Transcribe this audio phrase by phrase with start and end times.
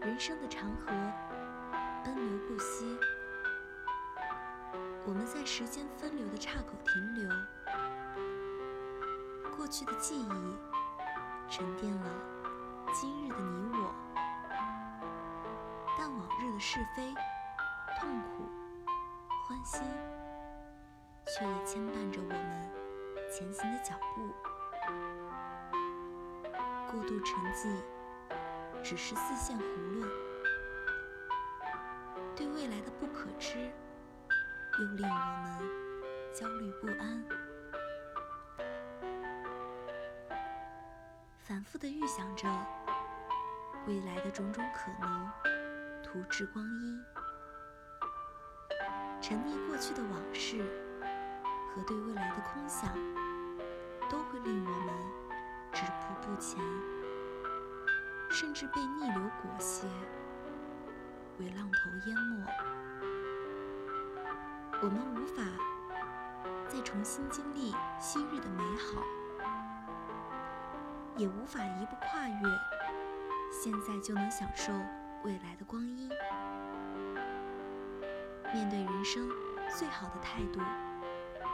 [0.00, 0.86] 人生的长河
[2.04, 2.98] 奔流不息，
[5.04, 7.28] 我们在时间分流的岔口停留，
[9.56, 10.56] 过去的记忆
[11.50, 12.06] 沉淀了
[12.94, 13.92] 今日的你我，
[15.98, 17.12] 但往日的是非、
[18.00, 18.48] 痛苦、
[19.46, 19.80] 欢喜，
[21.26, 22.70] 却也牵绊着我们
[23.30, 24.32] 前行的脚步。
[26.90, 27.82] 过度沉寂，
[28.82, 30.08] 只是四线胡论，
[32.34, 33.70] 对未来的不可知，
[34.78, 35.60] 又令我们
[36.32, 37.24] 焦虑不安。
[41.44, 42.48] 反复的预想着
[43.86, 45.30] 未来的种种可能，
[46.02, 47.04] 图掷光阴，
[49.20, 50.62] 沉溺过去的往事
[51.74, 52.90] 和对未来的空想，
[54.08, 54.94] 都会令我们
[55.72, 56.58] 止步不前，
[58.30, 59.86] 甚至被逆流裹挟，
[61.38, 62.46] 为浪头淹没。
[64.80, 65.42] 我们无法
[66.68, 69.02] 再重新经历昔日的美好。
[71.16, 72.48] 也无法一步跨越，
[73.50, 74.72] 现在就能享受
[75.24, 76.08] 未来的光阴。
[78.54, 79.28] 面对人生，
[79.68, 80.60] 最好的态度，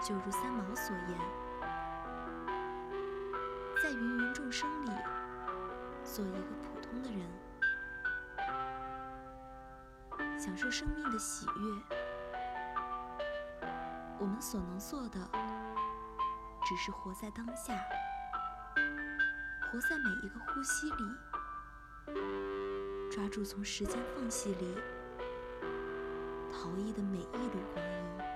[0.06, 1.19] 就如三毛所言，
[3.83, 4.84] 在芸芸众生里，
[6.15, 7.27] 做一个普通的人，
[10.39, 11.53] 享受生命的喜悦。
[14.21, 15.19] 我们所能做的，
[16.65, 17.75] 只是活在当下。
[19.73, 21.05] 活在每一个呼吸里，
[23.11, 24.78] 抓住从时间缝隙里
[26.53, 28.34] 逃逸的每一缕光阴。